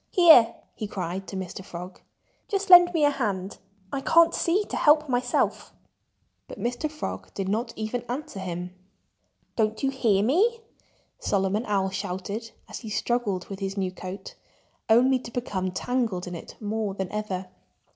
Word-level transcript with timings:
"Here!" 0.09 0.55
he 0.73 0.87
cried 0.87 1.27
to 1.27 1.35
Mr. 1.35 1.63
Frog. 1.63 2.01
"Just 2.47 2.71
lend 2.71 2.91
me 2.91 3.05
a 3.05 3.11
hand! 3.11 3.59
I 3.93 4.01
can't 4.01 4.33
see 4.33 4.63
to 4.63 4.75
help 4.75 5.07
myself." 5.07 5.75
But 6.47 6.57
Mr. 6.59 6.89
Frog 6.89 7.31
did 7.35 7.47
not 7.47 7.71
even 7.75 8.03
answer 8.09 8.39
him. 8.39 8.73
"Don't 9.55 9.83
you 9.83 9.91
hear 9.91 10.23
me?" 10.23 10.61
Solomon 11.19 11.67
Owl 11.67 11.91
shouted, 11.91 12.49
as 12.67 12.79
he 12.79 12.89
struggled 12.89 13.45
with 13.47 13.59
his 13.59 13.77
new 13.77 13.91
coat, 13.91 14.33
only 14.89 15.19
to 15.19 15.29
become 15.29 15.69
tangled 15.69 16.25
in 16.25 16.33
it 16.33 16.59
more 16.59 16.95
than 16.95 17.11
ever. 17.11 17.49